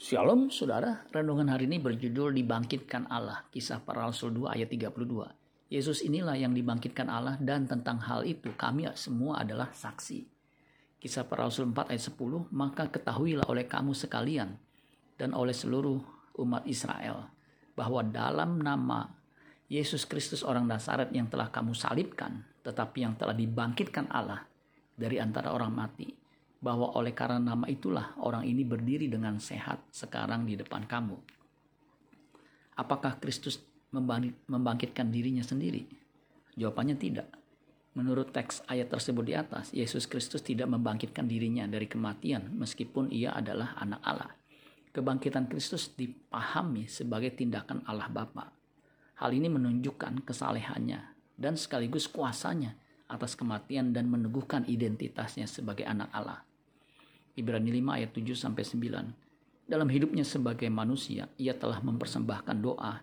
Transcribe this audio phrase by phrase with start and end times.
[0.00, 4.96] Shalom saudara, renungan hari ini berjudul Dibangkitkan Allah, kisah para rasul 2 ayat 32.
[5.68, 10.24] Yesus inilah yang dibangkitkan Allah dan tentang hal itu kami semua adalah saksi.
[11.04, 12.16] Kisah para rasul 4 ayat 10,
[12.48, 14.56] maka ketahuilah oleh kamu sekalian
[15.20, 16.00] dan oleh seluruh
[16.40, 17.28] umat Israel
[17.76, 19.04] bahwa dalam nama
[19.68, 24.48] Yesus Kristus orang Nazaret yang telah kamu salibkan, tetapi yang telah dibangkitkan Allah
[24.96, 26.08] dari antara orang mati,
[26.60, 31.16] bahwa oleh karena nama itulah orang ini berdiri dengan sehat sekarang di depan kamu.
[32.76, 33.60] Apakah Kristus
[34.46, 35.88] membangkitkan dirinya sendiri?
[36.56, 37.28] Jawabannya tidak.
[37.96, 43.34] Menurut teks ayat tersebut di atas, Yesus Kristus tidak membangkitkan dirinya dari kematian meskipun ia
[43.34, 44.30] adalah anak Allah.
[44.94, 48.52] Kebangkitan Kristus dipahami sebagai tindakan Allah Bapa.
[49.18, 51.00] Hal ini menunjukkan kesalehannya
[51.40, 52.76] dan sekaligus kuasanya
[53.10, 56.46] atas kematian dan meneguhkan identitasnya sebagai anak Allah.
[57.38, 59.70] Ibrani 5 ayat 7 sampai 9.
[59.70, 62.98] Dalam hidupnya sebagai manusia, ia telah mempersembahkan doa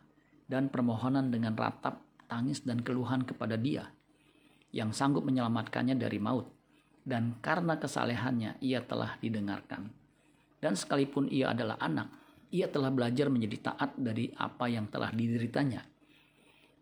[0.51, 3.87] dan permohonan dengan ratap, tangis dan keluhan kepada Dia
[4.75, 6.51] yang sanggup menyelamatkannya dari maut.
[7.07, 9.87] Dan karena kesalehannya, ia telah didengarkan.
[10.59, 12.11] Dan sekalipun ia adalah anak,
[12.51, 15.87] ia telah belajar menjadi taat dari apa yang telah dideritanya.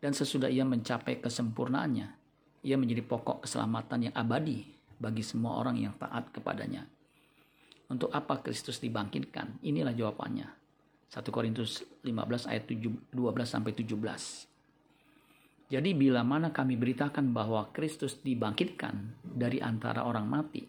[0.01, 2.07] Dan sesudah ia mencapai kesempurnaannya,
[2.65, 4.65] ia menjadi pokok keselamatan yang abadi
[4.97, 6.89] bagi semua orang yang taat kepadanya.
[7.85, 9.61] Untuk apa Kristus dibangkitkan?
[9.61, 10.47] Inilah jawabannya.
[11.05, 13.13] 1 Korintus 15 ayat 12
[13.45, 13.93] sampai 17.
[15.65, 20.65] Jadi bila mana kami beritakan bahwa Kristus dibangkitkan dari antara orang mati,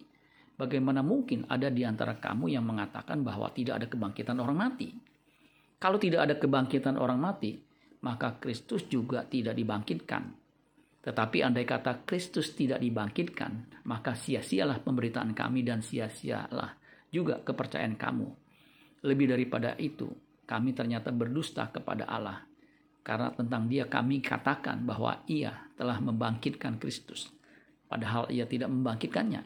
[0.56, 4.88] bagaimana mungkin ada di antara kamu yang mengatakan bahwa tidak ada kebangkitan orang mati?
[5.76, 7.60] Kalau tidak ada kebangkitan orang mati,
[8.00, 10.32] maka Kristus juga tidak dibangkitkan.
[11.04, 18.28] Tetapi andai kata Kristus tidak dibangkitkan, maka sia-sialah pemberitaan kami dan sia-sialah juga kepercayaan kamu.
[19.06, 20.10] Lebih daripada itu,
[20.46, 22.46] kami ternyata berdusta kepada Allah.
[23.06, 27.30] Karena tentang dia kami katakan bahwa ia telah membangkitkan Kristus.
[27.86, 29.42] Padahal ia tidak membangkitkannya.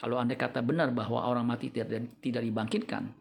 [0.00, 3.12] Kalau anda kata benar bahwa orang mati tidak, dibangkitkan.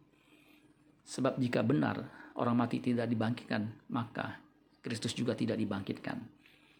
[1.03, 2.07] Sebab jika benar
[2.39, 4.39] orang mati tidak dibangkitkan, maka
[4.79, 6.17] Kristus juga tidak dibangkitkan.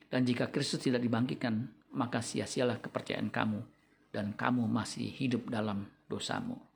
[0.08, 3.60] Dan jika Kristus tidak dibangkitkan, maka sia-sialah kepercayaan kamu
[4.12, 6.71] dan kamu masih hidup dalam dosamu.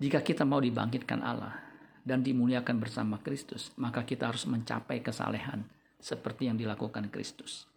[0.00, 1.60] Jika kita mau dibangkitkan Allah
[2.00, 5.68] dan dimuliakan bersama Kristus, maka kita harus mencapai kesalehan
[6.00, 7.68] seperti yang dilakukan Kristus.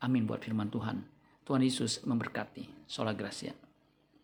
[0.00, 1.04] Amin buat firman Tuhan.
[1.44, 2.88] Tuhan Yesus memberkati.
[2.88, 3.67] Sola Gracia.